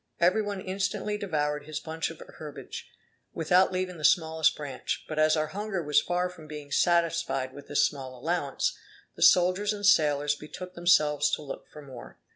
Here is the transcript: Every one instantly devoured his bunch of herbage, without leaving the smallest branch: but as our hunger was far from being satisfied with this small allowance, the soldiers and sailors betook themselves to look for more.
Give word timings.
Every 0.19 0.41
one 0.41 0.61
instantly 0.61 1.15
devoured 1.19 1.65
his 1.67 1.79
bunch 1.79 2.09
of 2.09 2.21
herbage, 2.27 2.89
without 3.35 3.71
leaving 3.71 3.97
the 3.99 4.03
smallest 4.03 4.55
branch: 4.55 5.05
but 5.07 5.19
as 5.19 5.37
our 5.37 5.49
hunger 5.53 5.83
was 5.83 6.01
far 6.01 6.27
from 6.27 6.47
being 6.47 6.71
satisfied 6.71 7.53
with 7.53 7.67
this 7.67 7.85
small 7.85 8.17
allowance, 8.17 8.75
the 9.15 9.21
soldiers 9.21 9.73
and 9.73 9.85
sailors 9.85 10.33
betook 10.33 10.73
themselves 10.73 11.29
to 11.35 11.43
look 11.43 11.67
for 11.69 11.83
more. 11.83 12.17